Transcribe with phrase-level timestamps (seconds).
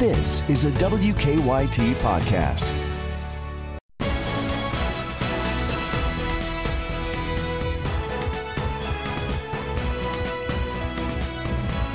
[0.00, 2.89] This is a WKYT podcast.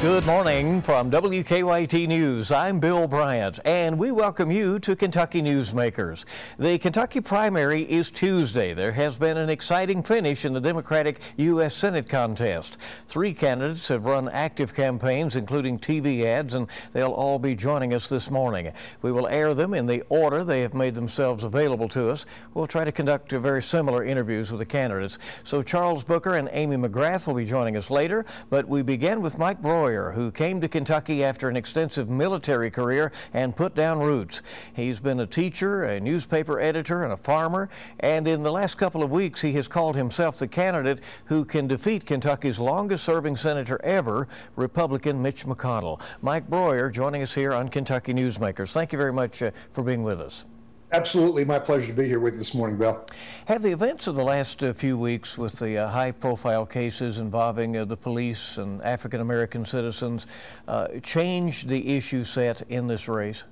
[0.05, 2.51] Good morning from WKYT News.
[2.51, 6.25] I'm Bill Bryant, and we welcome you to Kentucky Newsmakers.
[6.59, 8.75] The Kentucky primary is Tuesday.
[8.75, 11.73] There has been an exciting finish in the Democratic U.S.
[11.73, 12.79] Senate contest.
[13.07, 18.07] Three candidates have run active campaigns, including TV ads, and they'll all be joining us
[18.07, 18.71] this morning.
[19.01, 22.27] We will air them in the order they have made themselves available to us.
[22.53, 25.17] We'll try to conduct very similar interviews with the candidates.
[25.43, 29.39] So Charles Booker and Amy McGrath will be joining us later, but we begin with
[29.39, 29.63] Mike
[29.95, 34.41] Who came to Kentucky after an extensive military career and put down roots.
[34.75, 39.03] He's been a teacher, a newspaper editor, and a farmer, and in the last couple
[39.03, 43.79] of weeks, he has called himself the candidate who can defeat Kentucky's longest serving senator
[43.83, 46.01] ever, Republican Mitch McConnell.
[46.21, 48.71] Mike Broihier joining us here on Kentucky Newsmakers.
[48.71, 50.45] Thank you very much uh, for being with us.
[50.95, 53.05] Absolutely, my pleasure to be here with you this morning, Bill.
[53.47, 57.19] Have the events of the last uh, few weeks with the uh, high profile cases
[57.19, 60.25] involving uh, the police and African American citizens
[60.69, 63.43] uh, changed the issue set in this race?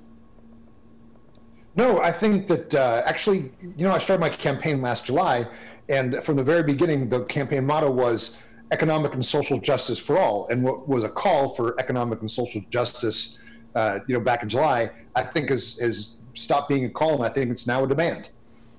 [1.76, 5.46] No, I think that uh, actually, you know, I started my campaign last July,
[5.90, 8.42] and from the very beginning, the campaign motto was
[8.72, 10.48] economic and social justice for all.
[10.48, 13.38] And what was a call for economic and social justice,
[13.76, 17.24] uh, you know, back in July, I think is, is stopped being a call, and
[17.24, 18.30] I think it's now a demand.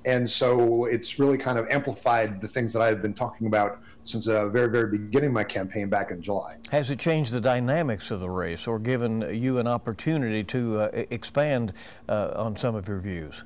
[0.06, 4.26] And so it's really kind of amplified the things that I've been talking about since
[4.26, 6.56] the very, very beginning of my campaign back in July.
[6.70, 11.04] Has it changed the dynamics of the race or given you an opportunity to uh,
[11.10, 11.72] expand
[12.08, 13.44] uh, on some of your views?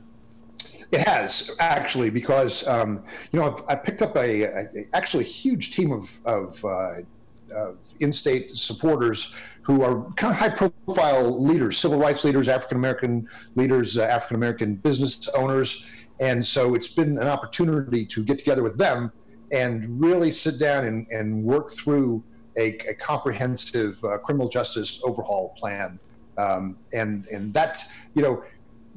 [0.90, 5.28] It has actually, because um, you know I've, I picked up a, a, actually a
[5.28, 6.94] huge team of, of, uh,
[7.54, 9.34] of in-state supporters
[9.68, 14.36] who are kind of high profile leaders, civil rights leaders, African American leaders, uh, African
[14.36, 15.86] American business owners.
[16.20, 19.12] And so it's been an opportunity to get together with them
[19.52, 22.24] and really sit down and, and work through
[22.56, 25.98] a, a comprehensive uh, criminal justice overhaul plan.
[26.38, 27.78] Um, and, and that,
[28.14, 28.42] you know,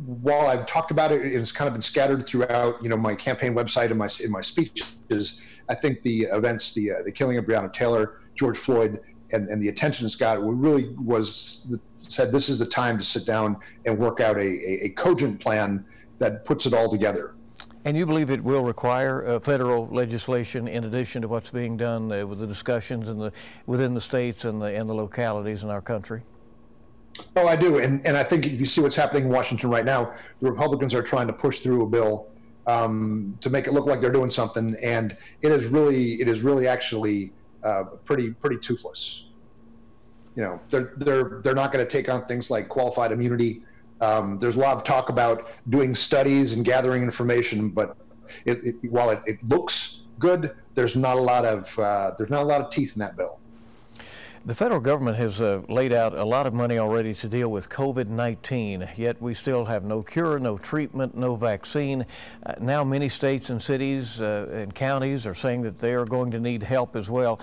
[0.06, 3.54] while I've talked about it, it's kind of been scattered throughout, you know, my campaign
[3.54, 5.42] website and my, in my speeches.
[5.68, 9.02] I think the events, the, uh, the killing of Breonna Taylor, George Floyd,
[9.34, 13.26] and, and the attention it's got really was said this is the time to sit
[13.26, 15.86] down and work out a, a, a cogent plan
[16.20, 17.36] that puts it all together.
[17.84, 22.12] And you believe it will require uh, federal legislation in addition to what's being done
[22.12, 23.32] uh, with the discussions in the,
[23.66, 26.22] within the states and the, and the localities in our country?
[27.36, 27.80] Oh, I do.
[27.80, 30.94] And, and I think if you see what's happening in Washington right now, the Republicans
[30.94, 32.28] are trying to push through a bill
[32.68, 34.76] um, to make it look like they're doing something.
[34.84, 39.26] And it is really, it is really actually uh, pretty pretty toothless.
[40.36, 43.64] You know, they're they're they're not going to take on things like qualified immunity.
[44.00, 47.96] Um, there's a lot of talk about doing studies and gathering information, but
[48.46, 52.42] it, it, while it, it, looks good, there's not a lot of uh, there's not
[52.42, 53.41] a lot of teeth in that bill.
[54.44, 57.70] The federal government has uh, laid out a lot of money already to deal with
[57.70, 62.08] COVID 19, yet we still have no cure, no treatment, no vaccine.
[62.44, 66.32] Uh, now, many states and cities uh, and counties are saying that they are going
[66.32, 67.40] to need help as well.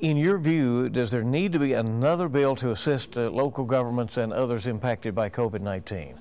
[0.00, 4.16] In your view, does there need to be another bill to assist uh, local governments
[4.16, 6.18] and others impacted by COVID 19?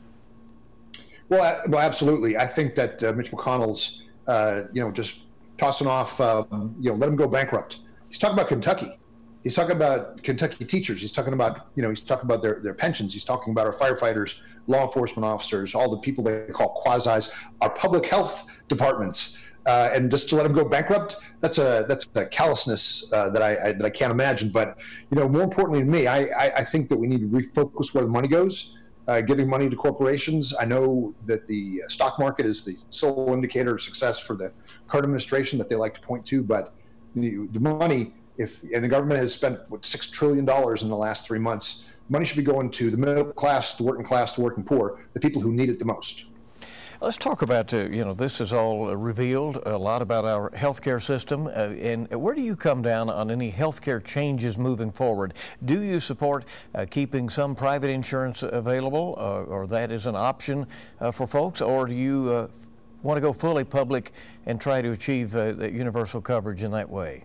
[1.29, 2.37] Well, well, absolutely.
[2.37, 5.21] I think that uh, Mitch McConnell's, uh, you know, just
[5.57, 7.79] tossing off, um, you know, let him go bankrupt.
[8.09, 8.99] He's talking about Kentucky
[9.43, 11.01] he's talking about Kentucky teachers.
[11.01, 13.13] He's talking about, you know, he's talking about their, their pensions.
[13.13, 14.35] He's talking about our firefighters,
[14.67, 17.29] law enforcement officers, all the people they call quasis,
[17.61, 19.41] our public health departments.
[19.65, 23.41] Uh, and just to let them go bankrupt, that's a that's a callousness uh, that
[23.41, 24.49] I, I, that I can't imagine.
[24.49, 24.77] But
[25.11, 27.93] you know, more importantly to me, I, I, I think that we need to refocus
[27.93, 28.75] where the money goes.
[29.07, 30.53] Uh, giving money to corporations.
[30.59, 34.51] I know that the stock market is the sole indicator of success for the
[34.87, 36.75] current administration that they like to point to, but
[37.15, 40.95] the, the money if and the government has spent what six trillion dollars in the
[40.95, 44.41] last three months, money should be going to the middle class, the working class, the
[44.41, 46.25] working poor, the people who need it the most.
[47.01, 50.49] Let's talk about, uh, you know, this is all uh, revealed a lot about our
[50.49, 51.47] healthcare system.
[51.47, 55.33] Uh, and where do you come down on any healthcare changes moving forward?
[55.63, 56.43] Do you support
[56.75, 60.67] uh, keeping some private insurance available, uh, or that is an option
[60.99, 62.49] uh, for folks, or do you
[63.01, 64.11] want to go fully public
[64.45, 67.23] and try to achieve universal coverage in that way?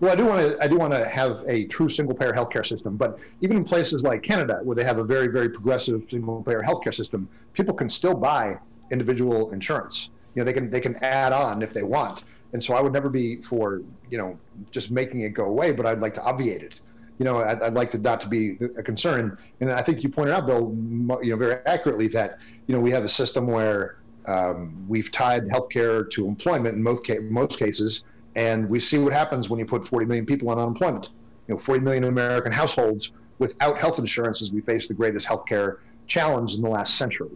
[0.00, 2.66] Well, I do want to I do want to have a true single payer healthcare
[2.66, 6.42] system, but even in places like Canada, where they have a very very progressive single
[6.42, 8.58] payer healthcare system, people can still buy
[8.90, 10.08] individual insurance.
[10.34, 12.24] You know, they can they can add on if they want,
[12.54, 14.38] and so I would never be for you know
[14.70, 16.80] just making it go away, but I'd like to obviate it.
[17.18, 19.36] you know, I'd, I'd, like to not to be a concern.
[19.60, 20.74] And I think you pointed out, Bill,
[21.22, 25.44] you know, very accurately that you know we have a system where um, we've tied
[25.48, 28.04] healthcare to employment in most ca- most cases,
[28.36, 31.08] and we see what happens when you put 40 million people on unemployment.
[31.48, 35.78] You know, 40 million American households without health insurance as we face the greatest healthcare
[36.06, 37.30] challenge in the last century.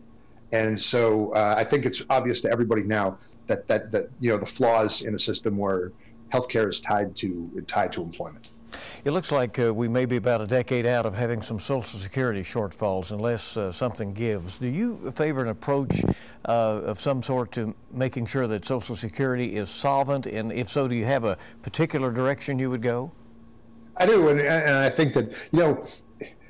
[0.52, 4.38] And so uh, I think it's obvious to everybody now that, that, that you know
[4.38, 5.92] the flaws in a system where
[6.32, 8.48] healthcare is tied to tied to employment.
[9.04, 11.98] It looks like uh, we may be about a decade out of having some Social
[11.98, 14.58] Security shortfalls unless uh, something gives.
[14.58, 16.02] Do you favor an approach
[16.44, 20.26] uh, of some sort to making sure that Social Security is solvent?
[20.26, 23.12] And if so, do you have a particular direction you would go?
[23.96, 25.86] I do, and, and I think that you know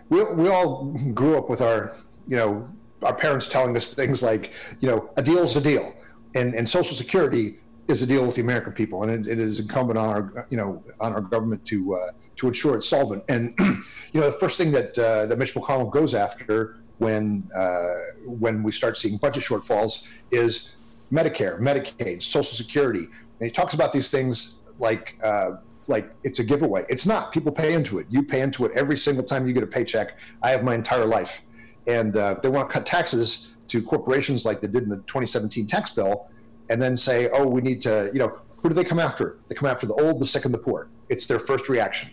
[0.08, 2.68] we we all grew up with our you know
[3.02, 5.94] our parents telling us things like you know a deal's a deal,
[6.34, 9.60] and and Social Security is a deal with the American people, and it, it is
[9.60, 11.98] incumbent on our you know on our government to uh,
[12.36, 13.24] to ensure it's solvent.
[13.28, 17.94] And you know the first thing that uh, that Mitch McConnell goes after when uh,
[18.26, 20.72] when we start seeing budget shortfalls is
[21.12, 23.06] Medicare, Medicaid, Social Security,
[23.40, 25.52] and he talks about these things like uh,
[25.86, 26.84] like it's a giveaway.
[26.88, 27.32] It's not.
[27.32, 28.06] People pay into it.
[28.08, 30.18] You pay into it every single time you get a paycheck.
[30.42, 31.42] I have my entire life,
[31.86, 35.66] and uh, they want to cut taxes to corporations like they did in the 2017
[35.66, 36.28] tax bill,
[36.68, 39.36] and then say, "Oh, we need to," you know, who do they come after?
[39.48, 40.88] They come after the old, the sick, and the poor.
[41.08, 42.10] It's their first reaction.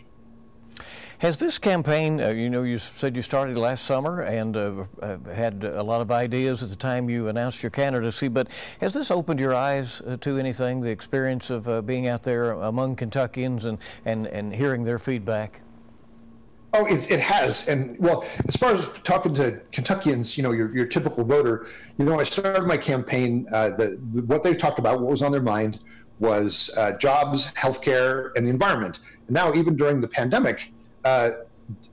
[1.20, 5.18] Has this campaign, uh, you know, you said you started last summer and uh, uh,
[5.32, 8.48] had a lot of ideas at the time you announced your candidacy, but
[8.80, 12.54] has this opened your eyes uh, to anything, the experience of uh, being out there
[12.54, 15.62] among Kentuckians and, and, and hearing their feedback?
[16.74, 17.68] Oh, it, it has.
[17.68, 22.06] And well, as far as talking to Kentuckians, you know, your, your typical voter, you
[22.06, 25.32] know, I started my campaign, uh, the, the, what they talked about, what was on
[25.32, 25.80] their mind
[26.20, 26.70] was
[27.00, 29.00] jobs, healthcare, and the environment.
[29.28, 30.72] And now, even during the pandemic,
[31.04, 31.32] uh,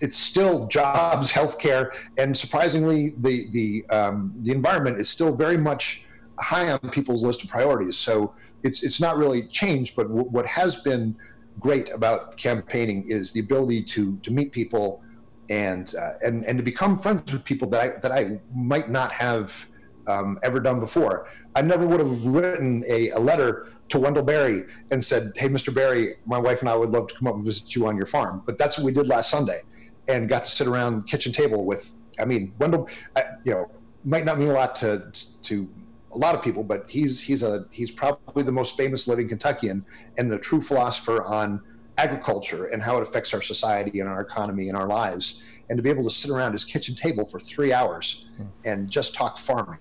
[0.00, 6.04] it's still jobs, healthcare, and surprisingly, the the um, the environment is still very much
[6.38, 7.96] high on people's list of priorities.
[7.96, 11.16] So it's it's not really changed, but w- what has been
[11.58, 15.02] great about campaigning is the ability to to meet people
[15.50, 19.12] and uh, and and to become friends with people that I that I might not
[19.12, 19.68] have
[20.06, 21.28] um, ever done before.
[21.54, 25.74] I never would have written a, a, letter to Wendell Berry and said, "Hey, Mr.
[25.74, 28.06] Berry, my wife and I would love to come up and visit you on your
[28.06, 29.62] farm." But that's what we did last Sunday,
[30.06, 31.92] and got to sit around the kitchen table with.
[32.20, 33.70] I mean, Wendell, I, you know,
[34.04, 35.10] might not mean a lot to
[35.42, 35.68] to
[36.12, 39.84] a lot of people, but he's he's a he's probably the most famous living Kentuckian
[40.16, 41.62] and the true philosopher on
[41.98, 45.42] agriculture and how it affects our society and our economy and our lives.
[45.68, 48.26] And to be able to sit around his kitchen table for three hours
[48.64, 49.80] and just talk farming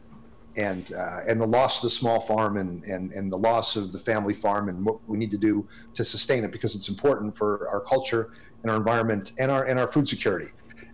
[0.58, 3.92] and uh, and the loss of the small farm and, and and the loss of
[3.92, 7.38] the family farm and what we need to do to sustain it because it's important
[7.38, 8.32] for our culture
[8.64, 10.52] and our environment and our and our food security.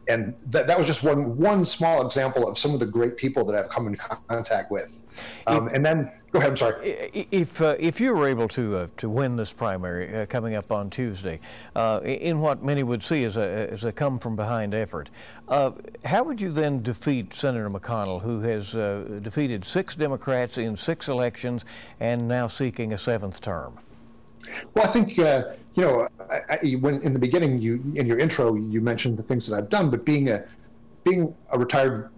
[0.07, 3.45] And that, that was just one one small example of some of the great people
[3.45, 3.95] that I've come in
[4.27, 4.89] contact with.
[5.47, 6.51] Um, and then, go ahead.
[6.51, 6.75] I'm sorry.
[7.31, 10.71] If uh, if you were able to uh, to win this primary uh, coming up
[10.71, 11.39] on Tuesday,
[11.75, 15.09] uh, in what many would see as a as a come from behind effort,
[15.47, 15.71] uh,
[16.05, 21.07] how would you then defeat Senator McConnell, who has uh, defeated six Democrats in six
[21.07, 21.65] elections
[21.99, 23.79] and now seeking a seventh term?
[24.73, 25.43] Well, I think you
[25.77, 29.47] know I, I, when in the beginning you in your intro you mentioned the things
[29.47, 30.45] that I've done, but being a
[31.03, 32.09] being a retired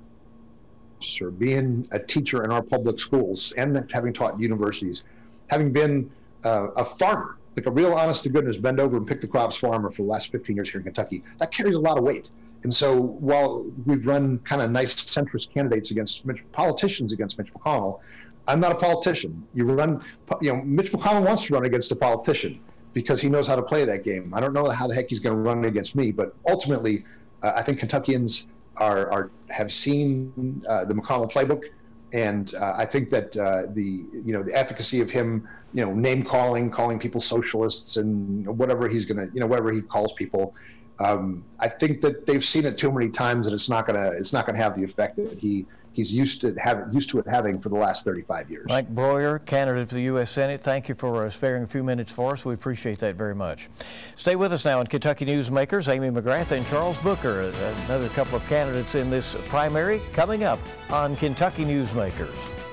[1.22, 5.04] or being a teacher in our public schools and having taught universities,
[5.48, 6.10] having been
[6.44, 9.58] uh, a farmer, like a real honest to goodness bend over and pick the crops
[9.58, 12.30] farmer for the last 15 years here in Kentucky, that carries a lot of weight.
[12.64, 17.54] And so while we've run kind of nice centrist candidates against Mitch, politicians against Mitch
[17.54, 18.00] McConnell,
[18.48, 19.46] I'm not a politician.
[19.54, 20.04] You run,
[20.42, 22.60] you know, Mitch McConnell wants to run against a politician
[22.96, 24.34] because he knows how to play that game.
[24.34, 27.04] I don't know how the heck he's going to run against me, but ultimately,
[27.44, 28.48] uh, I think Kentuckians
[28.78, 31.66] are, are have seen uh, the McConnell playbook,
[32.14, 35.94] and uh, I think that uh, the you know the efficacy of him, you know,
[35.94, 40.56] name calling, calling people socialists, and whatever he's gonna, you know, whatever he calls people.
[41.00, 44.32] Um, I think that they've seen it too many times, and it's not gonna it's
[44.32, 47.60] not gonna have the effect that he he's used to having used to it having
[47.60, 48.66] for the last 35 years.
[48.68, 50.32] Mike Broihier, candidate for the U.S.
[50.32, 50.62] Senate.
[50.62, 52.46] Thank you for uh, sparing a few minutes for us.
[52.46, 53.70] We appreciate that very much.
[54.16, 55.88] Stay with us now in Kentucky Newsmakers.
[55.88, 60.60] Amy McGrath and Charles Booker, uh, another couple of candidates in this primary, coming up
[60.90, 62.65] on Kentucky Newsmakers.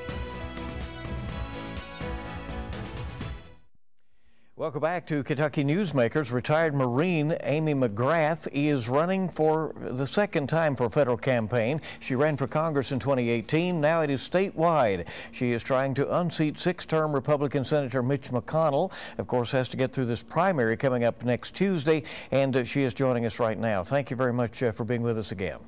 [4.62, 6.31] Welcome back to Kentucky Newsmakers.
[6.31, 11.81] Retired Marine Amy McGrath is running for the second time for a federal campaign.
[11.99, 13.81] She ran for Congress in 2018.
[13.81, 15.09] Now it is statewide.
[15.33, 18.92] She is trying to unseat six-term Republican Senator Mitch McConnell.
[19.19, 22.95] Of course, has to get through this primary coming up next Tuesday, and she is
[22.95, 23.83] joining us right now.
[23.83, 25.59] Thank you very much uh, for being with us again.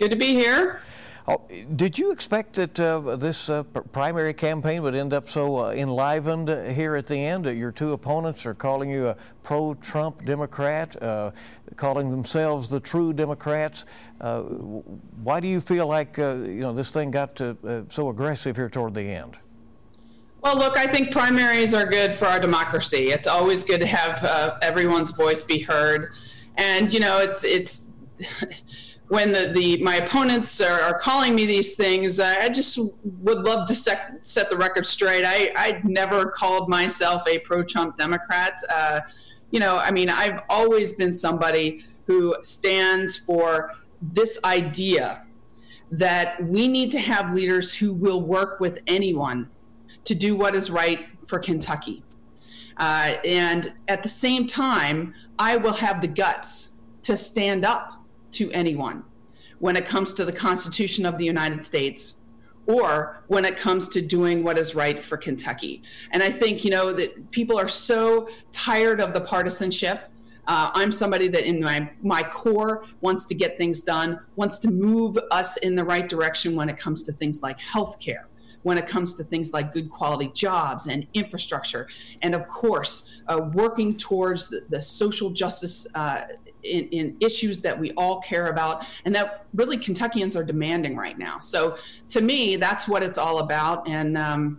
[0.00, 0.80] Good to be here.
[1.26, 1.40] Oh,
[1.74, 6.50] did you expect that uh, this uh, primary campaign would end up so uh, enlivened
[6.72, 7.46] here at the end?
[7.46, 11.30] That your two opponents are calling you a pro-Trump Democrat, uh,
[11.76, 13.86] calling themselves the true Democrats.
[14.20, 18.68] Uh, why do you feel like uh, you know this thing got so aggressive here
[18.68, 19.38] toward the end?
[20.42, 23.12] Well, look, I think primaries are good for our democracy.
[23.12, 26.12] It's always good to have everyone's voice be heard,
[26.56, 27.92] and you know, it's it's.
[29.14, 33.68] when the, the my opponents are, are calling me these things, I just would love
[33.68, 35.24] to set, set the record straight.
[35.24, 38.60] I, I never called myself a pro-Trump Democrat.
[38.68, 39.00] Uh,
[39.52, 45.22] you know, I mean, I've always been somebody who stands for this idea
[45.92, 49.48] that we need to have leaders who will work with anyone
[50.02, 52.02] to do what is right for Kentucky.
[52.78, 58.03] Uh, and at the same time, I will have the guts to stand up
[58.34, 59.04] to anyone
[59.58, 62.20] when it comes to the Constitution of the United States
[62.66, 65.82] or when it comes to doing what is right for Kentucky.
[66.12, 70.10] And I think, you know, that people are so tired of the partisanship.
[70.46, 74.70] Uh, I'm somebody that in my, my core wants to get things done, wants to
[74.70, 78.24] move us in the right direction when it comes to things like healthcare,
[78.62, 81.88] when it comes to things like good quality jobs and infrastructure,
[82.22, 86.22] and of course, uh, working towards the, the social justice uh,
[86.64, 91.18] in, in, issues that we all care about and that really Kentuckians are demanding right
[91.18, 91.38] now.
[91.38, 91.76] So
[92.08, 93.86] to me, that's what it's all about.
[93.88, 94.58] And, um,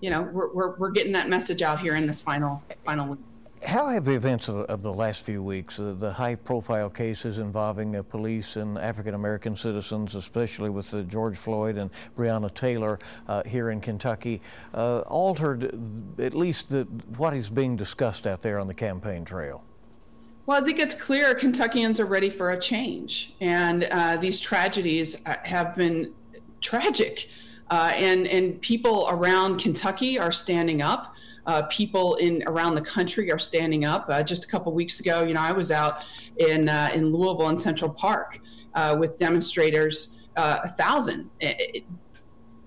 [0.00, 3.18] you know, we're, we're, we're, getting that message out here in this final, final.
[3.64, 6.90] How have the events of the, of the last few weeks, uh, the high profile
[6.90, 12.52] cases involving uh, police and African American citizens, especially with uh, George Floyd and Breonna
[12.52, 14.42] Taylor uh, here in Kentucky,
[14.74, 15.64] uh, altered
[16.20, 16.84] at least the,
[17.16, 19.64] what is being discussed out there on the campaign trail?
[20.46, 25.26] Well, I think it's clear Kentuckians are ready for a change, and uh, these tragedies
[25.26, 26.14] uh, have been
[26.60, 27.28] tragic,
[27.68, 31.12] uh, and and people around Kentucky are standing up.
[31.46, 34.06] Uh, people in around the country are standing up.
[34.08, 36.02] Uh, just a couple weeks ago, you know, I was out
[36.36, 38.38] in uh, in Louisville in Central Park
[38.98, 41.82] with demonstrators, a thousand, it,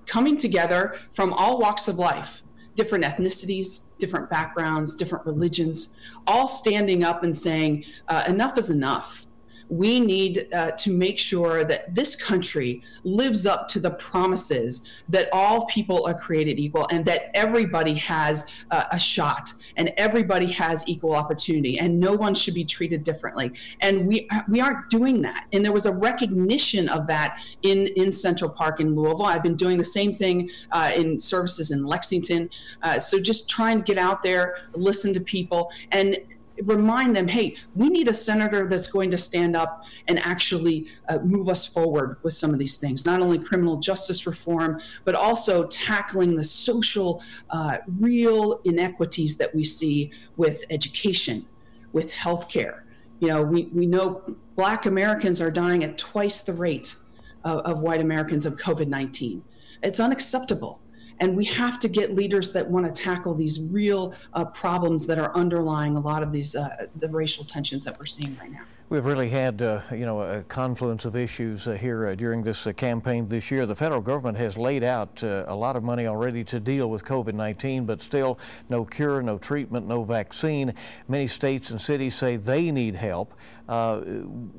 [0.05, 2.41] coming together from all walks of life,
[2.79, 9.25] different ethnicities, different backgrounds, different religions all standing up and saying, uh, enough is enough.
[9.69, 15.29] We need uh, to make sure that this country lives up to the promises that
[15.31, 20.83] all people are created equal and that everybody has uh, a shot and everybody has
[20.87, 23.51] equal opportunity and no one should be treated differently.
[23.81, 25.47] And we we aren't doing that.
[25.53, 29.25] And there was a recognition of that in in central park in louisville.
[29.25, 32.49] I've been doing the same thing uh, in services in lexington.
[32.81, 35.71] Uh, so just trying to get out there listen to people.
[35.91, 36.17] And
[36.65, 41.19] remind them, hey, we need a senator that's going to stand up and actually uh,
[41.19, 45.67] move us forward with some of these things, not only criminal justice reform, but also
[45.67, 51.45] tackling the social, uh, real inequities that we see with education,
[51.93, 52.81] with healthcare.
[53.19, 56.95] You know, we, we know Black Americans are dying at twice the rate
[57.43, 59.43] of, of white Americans of COVID 19.
[59.81, 60.81] It's unacceptable.
[61.19, 65.19] And we have to get leaders that want to tackle these real uh, problems that
[65.19, 68.61] are underlying a lot of these uh, the racial tensions that we're seeing right now.
[68.89, 72.65] We've really had, uh, you know, a confluence of issues uh, here uh, during this
[72.65, 73.67] uh, campaign this year.
[73.67, 77.05] The federal government has laid out uh, a lot of money already to deal with
[77.05, 80.73] COVID-19, but still no cure, no treatment, no vaccine.
[81.07, 83.35] Many states and cities say they need help.
[83.67, 84.01] Uh,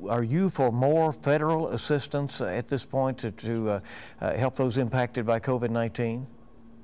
[0.07, 3.81] are you for more federal assistance at this point to, to
[4.21, 6.25] help those impacted by COVID-19?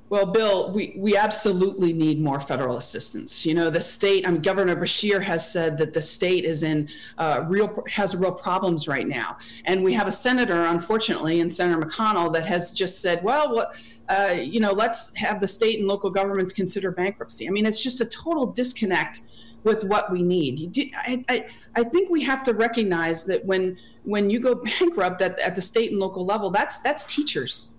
[0.09, 3.45] Well, Bill, we, we absolutely need more federal assistance.
[3.45, 6.87] You know, the state, mean, Governor Beshear has said that the state is in
[7.17, 9.37] uh, real, has real problems right now.
[9.65, 13.75] And we have a senator, unfortunately, and Senator McConnell, that has just said, well, what,
[14.07, 17.45] uh, you know, let's have the state and local governments consider bankruptcy.
[17.45, 19.21] I mean, it's just a total disconnect
[19.65, 20.93] with what we need.
[20.95, 25.37] I, I, I think we have to recognize that when when you go bankrupt at,
[25.41, 27.73] at the state and local level, that's that's teachers,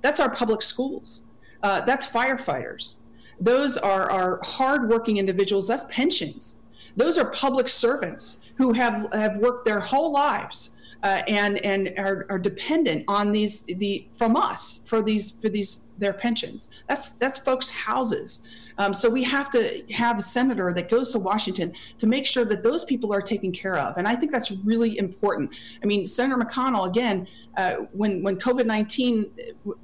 [0.00, 1.26] that's our public schools
[1.64, 2.98] uh, that's firefighters.
[3.40, 5.66] Those are, are hardworking individuals.
[5.66, 6.60] That's pensions.
[6.96, 12.26] Those are public servants who have, have worked their whole lives uh, and and are,
[12.30, 16.70] are dependent on these the from us for these for these their pensions.
[16.88, 18.46] That's that's folks' houses.
[18.78, 22.44] Um, so we have to have a senator that goes to Washington to make sure
[22.46, 23.98] that those people are taken care of.
[23.98, 25.50] And I think that's really important.
[25.82, 29.30] I mean, Senator McConnell, again, uh, when, when COVID 19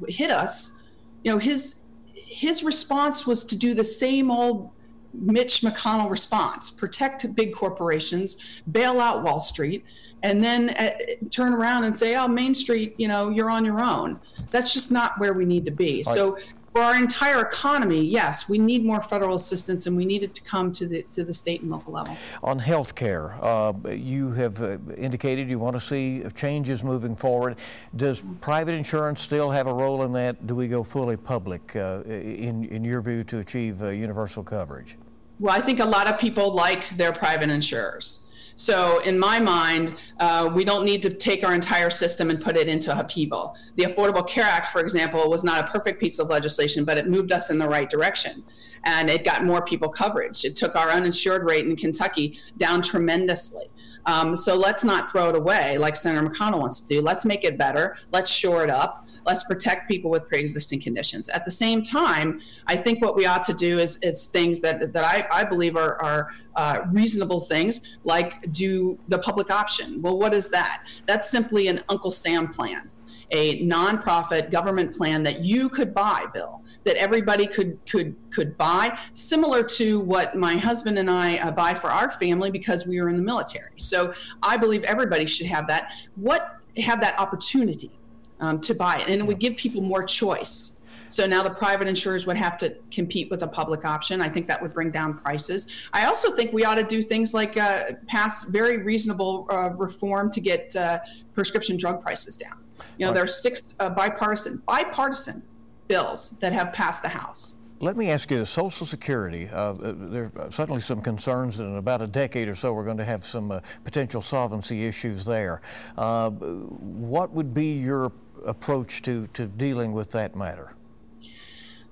[0.08, 0.79] hit us,
[1.23, 4.71] you know, his, his response was to do the same old
[5.12, 8.37] Mitch McConnell response protect big corporations,
[8.71, 9.85] bail out Wall Street,
[10.23, 10.91] and then uh,
[11.31, 14.21] turn around and say, oh, Main Street, you know, you're on your own.
[14.50, 16.03] That's just not where we need to be.
[16.03, 16.39] So
[16.73, 20.43] for our entire economy, yes, we need more federal assistance, and we need it to
[20.43, 22.17] come to the to the state and local level.
[22.43, 27.59] On health care, uh, you have uh, indicated you want to see changes moving forward.
[27.97, 30.47] Does private insurance still have a role in that?
[30.47, 34.97] Do we go fully public, uh, in in your view, to achieve uh, universal coverage?
[35.41, 38.27] Well, I think a lot of people like their private insurers.
[38.61, 42.59] So, in my mind, uh, we don't need to take our entire system and put
[42.59, 43.57] it into upheaval.
[43.76, 47.09] The Affordable Care Act, for example, was not a perfect piece of legislation, but it
[47.09, 48.45] moved us in the right direction.
[48.85, 50.45] And it got more people coverage.
[50.45, 53.71] It took our uninsured rate in Kentucky down tremendously.
[54.05, 57.00] Um, so let's not throw it away like Senator McConnell wants to do.
[57.00, 57.97] Let's make it better.
[58.12, 59.09] Let's shore it up.
[59.27, 61.29] Let's protect people with pre-existing conditions.
[61.29, 64.93] At the same time, I think what we ought to do is, is things that,
[64.93, 70.03] that I, I believe are, are uh, reasonable things, like do the public option.
[70.03, 70.85] Well, what is that?
[71.07, 72.91] That's simply an Uncle Sam plan,
[73.31, 78.99] a nonprofit government plan that you could buy, Bill that everybody could could could buy,
[79.15, 83.09] similar to what my husband and I uh, buy for our family because we are
[83.09, 83.73] in the military.
[83.77, 85.93] So I believe everybody should have that.
[86.15, 87.91] What have that opportunity
[88.40, 90.80] um, to buy it, and it would give people more choice.
[91.09, 94.23] So now the private insurers would have to compete with a public option.
[94.23, 95.66] I think that would bring down prices.
[95.92, 100.30] I also think we ought to do things like uh, pass very reasonable uh, reform
[100.30, 101.00] to get uh,
[101.35, 102.64] prescription drug prices down.
[102.97, 105.42] You know, there are six uh, bipartisan bipartisan
[105.88, 107.60] bills that have passed the House.
[107.82, 111.76] Let me ask you, Social Security, uh, uh there are certainly some concerns that in
[111.76, 115.62] about a decade or so we're going to have some uh, potential solvency issues there.
[115.96, 118.12] Uh, what would be your
[118.44, 120.75] approach to, to dealing with that matter?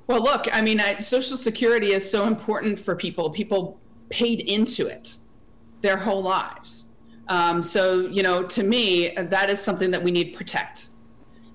[0.07, 3.31] Well, look, I mean, I, Social Security is so important for people.
[3.31, 3.81] People
[4.11, 5.17] paid into it
[5.81, 6.97] their whole lives.
[7.29, 10.89] Um, so, you know, to me, that is something that we need to protect.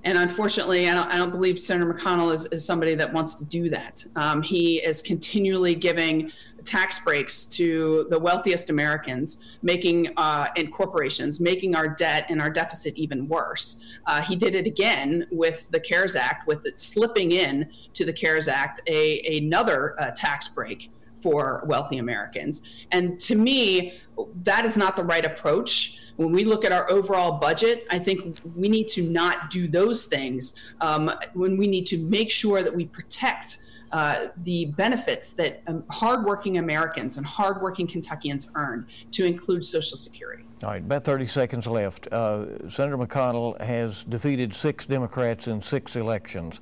[0.04, 3.46] And unfortunately, I don't, I don't believe Senator McConnell is, is somebody that wants to
[3.46, 4.06] do that.
[4.16, 6.32] Um, he is continually giving
[6.66, 12.50] tax breaks to the wealthiest Americans, making uh, and corporations, making our debt and our
[12.50, 13.84] deficit even worse.
[14.06, 18.14] Uh, he did it again with the CARES Act, with it slipping in to the
[18.14, 22.70] CARES Act a, another uh, tax break for wealthy Americans.
[22.92, 24.00] And to me,
[24.44, 26.00] that is not the right approach.
[26.16, 30.06] When we look at our overall budget, I think we need to not do those
[30.06, 30.60] things.
[30.82, 33.58] Um, when we need to make sure that we protect
[33.94, 40.44] uh, the benefits that um, hardworking Americans and hardworking Kentuckians earn, to include Social Security.
[40.64, 42.08] All right, about 30 seconds left.
[42.12, 46.60] Uh, Senator McConnell has defeated six Democrats in six elections.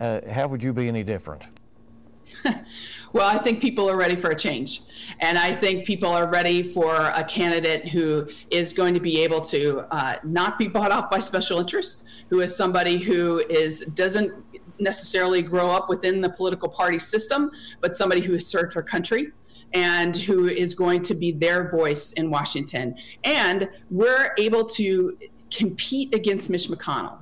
[0.00, 1.46] Uh, how would you be any different?
[3.12, 4.82] well, I think people are ready for a change.
[5.20, 9.40] And I think people are ready for a candidate who is going to be able
[9.42, 14.32] to uh, not be bought off by special interests, who is somebody who is doesn't
[14.78, 19.32] necessarily grow up within the political party system, but somebody who has served her country
[19.74, 22.94] and who is going to be their voice in Washington.
[23.24, 25.16] And we're able to
[25.50, 27.21] compete against Mitch McConnell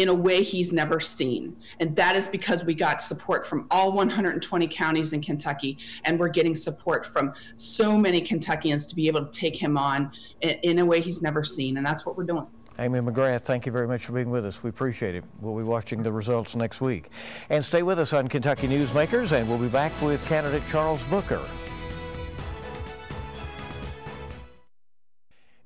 [0.00, 1.54] in a way he's never seen.
[1.78, 6.28] And that is because we got support from all 120 counties in Kentucky, and we're
[6.28, 10.10] getting support from so many Kentuckians to be able to take him on
[10.40, 11.76] in, a way he's never seen.
[11.76, 12.46] And that's what we're doing.
[12.78, 14.62] Amy McGrath, thank you very much for being with us.
[14.62, 15.24] We appreciate it.
[15.38, 17.10] We'll be watching the results next week.
[17.50, 21.42] And stay with us on Kentucky Newsmakers, and we'll be back with candidate Charles Booker.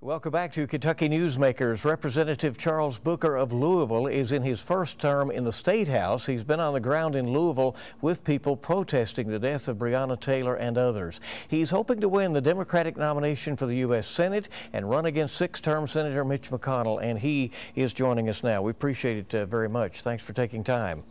[0.04, 1.82] Welcome back to Kentucky Newsmakers.
[1.82, 6.26] Representative Charles Booker of Louisville is in his first term in the State House.
[6.26, 10.56] He's been on the ground in Louisville with people protesting the death of Breonna Taylor
[10.56, 11.20] and others.
[11.48, 14.06] He's hoping to win the Democratic nomination for the U.S.
[14.06, 18.60] Senate and run against six-term Senator Mitch McConnell, and he is joining us now.
[18.60, 20.02] We appreciate it uh, very much.
[20.02, 21.04] Thanks for taking time.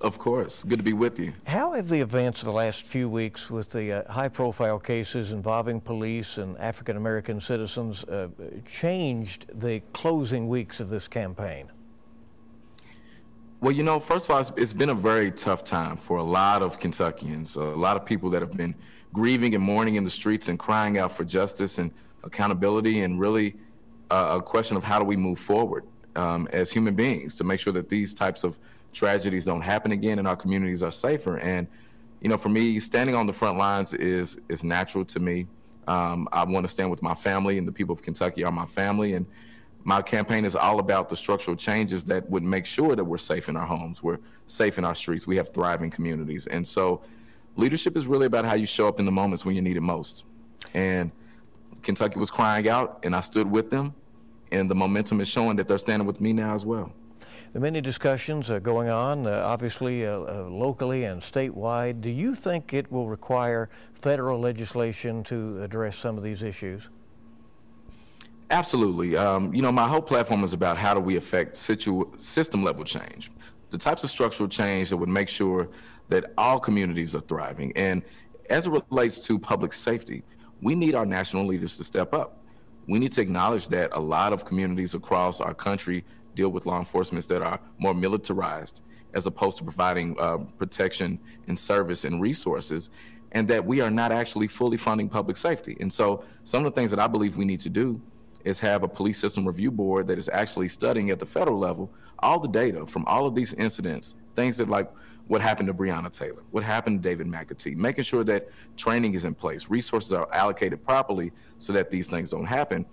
[0.00, 0.64] Of course.
[0.64, 1.34] Good to be with you.
[1.46, 5.30] How have the events of the last few weeks with the uh, high profile cases
[5.30, 8.28] involving police and African American citizens uh,
[8.66, 11.70] changed the closing weeks of this campaign?
[13.60, 16.62] Well, you know, first of all, it's been a very tough time for a lot
[16.62, 18.74] of Kentuckians, a lot of people that have been
[19.12, 21.90] grieving and mourning in the streets and crying out for justice and
[22.24, 23.54] accountability, and really
[24.10, 25.84] uh, a question of how do we move forward
[26.16, 28.58] um, as human beings to make sure that these types of
[28.92, 31.38] tragedies don't happen again and our communities are safer.
[31.38, 31.66] And
[32.20, 35.46] you know, for me, standing on the front lines is is natural to me.
[35.88, 38.66] Um, I want to stand with my family, and the people of Kentucky are my
[38.66, 39.14] family.
[39.14, 39.26] And
[39.84, 43.48] my campaign is all about the structural changes that would make sure that we're safe
[43.48, 46.46] in our homes, we're safe in our streets, we have thriving communities.
[46.46, 47.00] And so,
[47.56, 49.82] leadership is really about how you show up in the moments when you need it
[49.82, 50.26] most.
[50.74, 51.10] And
[51.82, 53.94] Kentucky was crying out, and I stood with them.
[54.52, 56.92] And the momentum is showing that they're standing with me now as well.
[57.52, 62.00] Many discussions uh, going on, uh, obviously uh, locally and statewide.
[62.00, 66.90] Do you think it will require federal legislation to address some of these issues?
[68.52, 69.16] Absolutely.
[69.16, 72.84] Um, you know, my whole platform is about how do we affect situ- system level
[72.84, 73.32] change,
[73.70, 75.68] the types of structural change that would make sure
[76.08, 77.72] that all communities are thriving.
[77.74, 78.02] And
[78.48, 80.22] as it relates to public safety,
[80.62, 82.44] we need our national leaders to step up.
[82.86, 86.78] We need to acknowledge that a lot of communities across our country deal with law
[86.78, 88.82] enforcement that are more militarized
[89.14, 92.90] as opposed to providing uh, protection and service and resources,
[93.32, 95.76] and that we are not actually fully funding public safety.
[95.80, 98.00] And so, some of the things that I believe we need to do
[98.44, 101.92] is have a police system review board that is actually studying at the federal level
[102.20, 104.90] all the data from all of these incidents, things that like
[105.26, 109.24] what happened to Breonna Taylor, what happened to David McAtee, making sure that training is
[109.24, 112.84] in place, resources are allocated properly so that these things don't happen.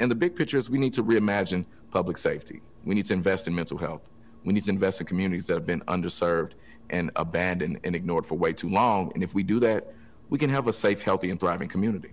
[0.00, 2.62] And the big picture is we need to reimagine public safety.
[2.84, 4.08] We need to invest in mental health.
[4.44, 6.52] We need to invest in communities that have been underserved
[6.90, 9.12] and abandoned and ignored for way too long.
[9.14, 9.92] And if we do that,
[10.28, 12.12] we can have a safe, healthy, and thriving community.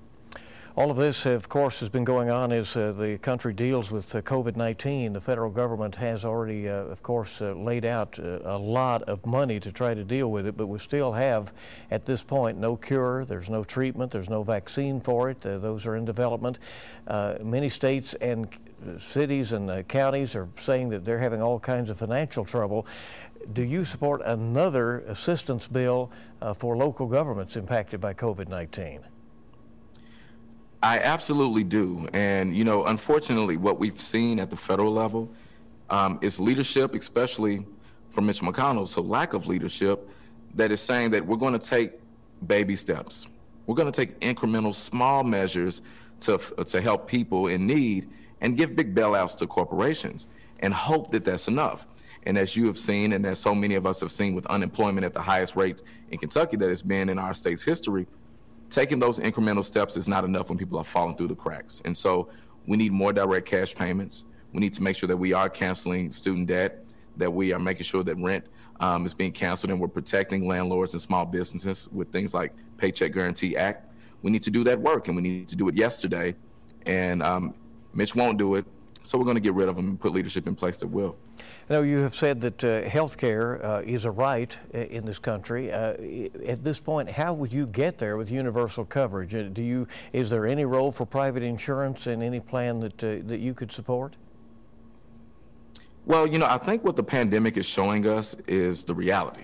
[0.76, 4.16] All of this, of course, has been going on as uh, the country deals with
[4.16, 5.14] uh, COVID 19.
[5.14, 9.26] The federal government has already, uh, of course, uh, laid out uh, a lot of
[9.26, 11.52] money to try to deal with it, but we still have,
[11.90, 13.26] at this point, no cure.
[13.26, 15.46] There's no treatment, there's no vaccine for it.
[15.46, 16.60] Uh, those are in development.
[17.42, 18.48] many states and
[18.98, 22.86] cities and counties are saying that they're having all kinds of financial trouble.
[23.54, 26.12] Do you support another assistance bill
[26.56, 29.02] for local governments impacted by COVID 19?
[30.82, 32.08] I absolutely do.
[32.14, 35.30] And, you know, unfortunately, what we've seen at the federal level
[35.90, 37.66] um, is leadership, especially
[38.10, 40.10] from Mitch McConnell, so lack of leadership,
[40.56, 41.94] that is saying that we're going to take
[42.48, 43.28] baby steps.
[43.68, 45.82] We're going to take incremental, small measures
[46.22, 48.10] to, to help people in need
[48.42, 50.28] and give big bailouts to corporations
[50.60, 51.88] and hope that that's enough.
[52.24, 55.06] And as you have seen, and as so many of us have seen with unemployment
[55.06, 58.08] at the highest rate in Kentucky that it's been in our state's history,
[58.70, 61.82] taking those incremental steps is not enough when people are falling through the cracks.
[61.86, 62.30] And so
[62.68, 64.26] we need more direct cash payments.
[64.54, 66.84] We need to make sure that we are canceling student debt,
[67.18, 68.46] that we are making sure that rent
[68.80, 73.12] um, is being canceled, and we're protecting landlords and small businesses with things like Paycheck
[73.12, 73.92] Guarantee Act.
[74.22, 76.36] We need to do that work, and we need to do it yesterday.
[76.86, 77.54] And um,
[77.94, 78.66] Mitch won't do it,
[79.02, 81.16] so we're going to get rid of them and put leadership in place that will.
[81.70, 85.06] I know you have said that uh, health care uh, is a right uh, in
[85.06, 85.72] this country.
[85.72, 85.94] Uh,
[86.48, 89.34] at this point, how would you get there with universal coverage?
[89.34, 93.18] Uh, do you is there any role for private insurance in any plan that uh,
[93.26, 94.16] that you could support?
[96.06, 99.44] Well, you know, I think what the pandemic is showing us is the reality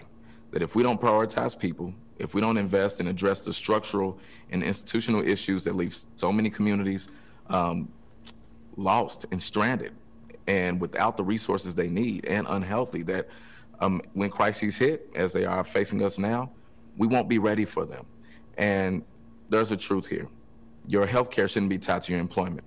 [0.51, 4.17] that if we don't prioritize people, if we don't invest and address the structural
[4.49, 7.07] and institutional issues that leave so many communities
[7.49, 7.87] um,
[8.77, 9.93] lost and stranded
[10.47, 13.27] and without the resources they need and unhealthy that
[13.79, 16.51] um, when crises hit as they are facing us now
[16.97, 18.05] we won't be ready for them.
[18.57, 19.03] And
[19.49, 20.27] there's a truth here.
[20.87, 22.63] Your health care shouldn't be tied to your employment.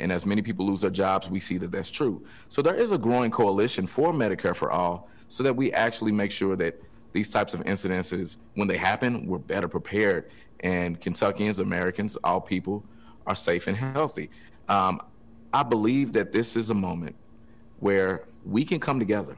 [0.00, 2.24] And as many people lose their jobs we see that that's true.
[2.48, 6.30] So there is a growing coalition for medicare for all so that we actually make
[6.30, 6.80] sure that
[7.12, 10.30] these types of incidences when they happen we're better prepared.
[10.60, 12.84] And kentuckians americans all people
[13.26, 14.30] are safe and healthy.
[14.68, 15.00] Um,
[15.52, 17.16] I believe that this is a moment
[17.80, 19.36] where we can come together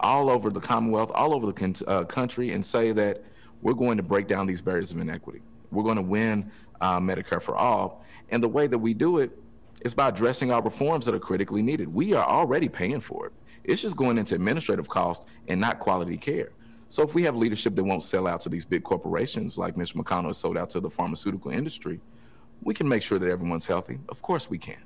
[0.00, 3.22] all over the Commonwealth, all over the uh, country, and say that
[3.60, 5.40] we're going to break down these barriers of inequity.
[5.70, 8.04] We're going to win uh, Medicare for all.
[8.30, 9.38] And the way that we do it
[9.82, 11.92] is by addressing our reforms that are critically needed.
[11.92, 13.32] We are already paying for it.
[13.64, 16.50] It's just going into administrative costs and not quality care.
[16.88, 19.94] So if we have leadership that won't sell out to these big corporations like Mitch
[19.94, 22.00] McConnell has sold out to the pharmaceutical industry,
[22.62, 23.98] we can make sure that everyone's healthy.
[24.08, 24.76] Of course we can.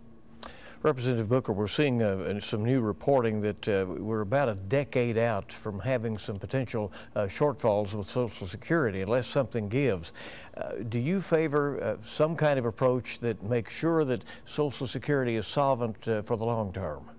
[0.83, 5.53] Representative Booker, we're seeing uh, some new reporting that uh, we're about a decade out
[5.53, 10.13] from having some potential uh, shortfalls with Social Security unless something gives.
[10.57, 15.37] Uh, do you favor uh, some kind of approach that makes sure that Social Security
[15.37, 17.11] is solvent uh, for the long term?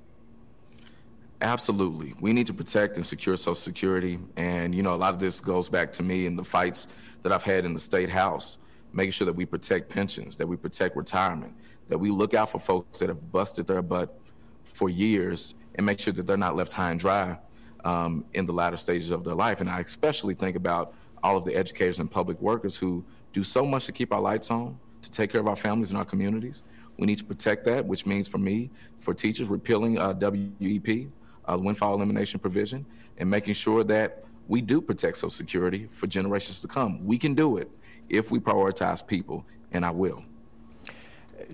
[1.41, 2.13] Absolutely.
[2.19, 4.19] We need to protect and secure Social Security.
[4.37, 6.87] And, you know, a lot of this goes back to me and the fights
[7.23, 8.59] that I've had in the state house,
[8.97, 11.53] making sure that we protect pensions, that we protect retirement,
[11.87, 14.19] that we look out for folks that have busted their butt
[14.63, 17.37] for years and make sure that they're not left high and dry
[17.85, 19.61] um, in the latter stages of their life.
[19.61, 23.67] And I especially think about all of the educators and public workers who do so
[23.67, 26.63] much to keep our lights on, to take care of our families and our communities.
[26.97, 31.09] We need to protect that, which means for me, for teachers, repealing uh, WEP,
[31.45, 32.83] uh, windfall elimination provision,
[33.19, 37.05] and making sure that we do protect Social Security for generations to come.
[37.05, 37.69] We can do it
[38.09, 40.23] if we prioritize people, and I will.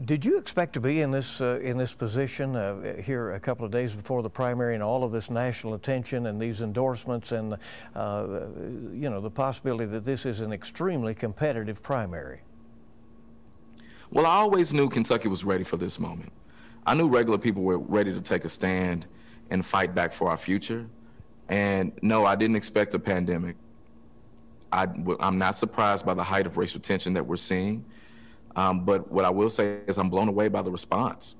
[0.05, 3.65] Did you expect to be in this uh, in this position uh, here a couple
[3.65, 7.57] of days before the primary, and all of this national attention and these endorsements, and
[7.95, 8.47] uh,
[8.91, 12.41] you know the possibility that this is an extremely competitive primary?
[14.09, 16.31] Well, I always knew Kentucky was ready for this moment.
[16.85, 19.07] I knew regular people were ready to take a stand
[19.49, 20.87] and fight back for our future.
[21.49, 23.55] And no, I didn't expect a pandemic.
[24.73, 24.87] I,
[25.19, 27.85] am not surprised by the height of racial tension that we're seeing.
[28.55, 31.35] Um, but what I will say is I'm blown away by the response.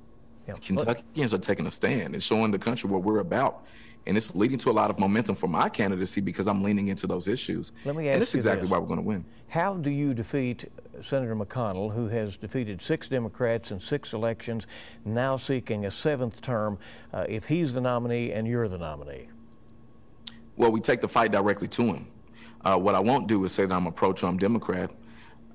[0.48, 0.56] Yeah.
[0.56, 3.65] Kentuckians are taking a stand and showing the country what we're about.
[4.06, 7.08] And it's leading to a lot of momentum for my candidacy because I'm leaning into
[7.08, 7.72] those issues.
[7.86, 8.72] Let me ask and this is exactly this.
[8.72, 9.26] why we're going to win.
[9.48, 10.65] How do you defeat
[11.02, 14.67] Senator McConnell, who has defeated six Democrats in six elections,
[15.06, 16.78] now seeking a seventh term,
[17.13, 19.30] uh, if he's the nominee and you're the nominee?
[20.58, 22.08] Well, we take the fight directly to him.
[22.63, 24.91] Uh, what I won't do is say that I'm a pro-Trump Democrat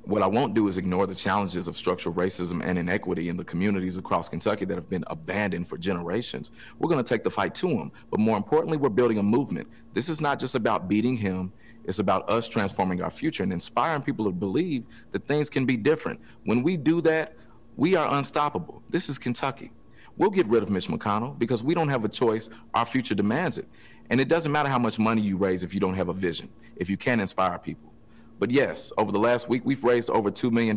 [0.08, 3.44] what I won't do is ignore the challenges of structural racism and inequity in the
[3.44, 6.50] communities across Kentucky that have been abandoned for generations.
[6.78, 9.68] We're going to take the fight to him, but more importantly, we're building a movement.
[9.92, 11.52] This is not just about beating him.
[11.84, 15.76] It's about us transforming our future and inspiring people to believe that things can be
[15.76, 16.20] different.
[16.44, 17.34] When we do that,
[17.76, 18.82] we are unstoppable.
[18.88, 19.72] This is Kentucky.
[20.16, 22.48] We'll get rid of Mitch McConnell because we don't have a choice.
[22.72, 23.68] Our future demands it.
[24.10, 26.48] And it doesn't matter how much money you raise if you don't have a vision,
[26.76, 27.92] if you can't inspire people.
[28.38, 30.76] But yes, over the last week, we've raised over $2 million.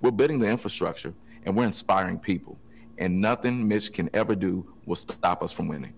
[0.00, 2.58] We're building the infrastructure and we're inspiring people.
[2.98, 5.94] And nothing Mitch can ever do will stop us from winning.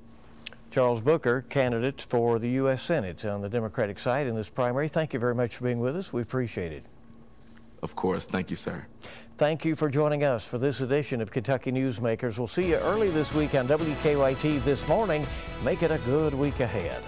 [0.70, 2.82] Charles Booker, candidate for the U.S.
[2.82, 4.86] Senate on the Democratic side in this primary.
[4.86, 6.12] Thank you very much for being with us.
[6.12, 6.84] We appreciate it.
[7.82, 8.26] Of course.
[8.26, 8.86] Thank you, sir.
[9.38, 12.38] Thank you for joining us for this edition of Kentucky Newsmakers.
[12.38, 15.26] We'll see you early this week on WKYT this morning.
[15.64, 17.02] Make it a good week ahead.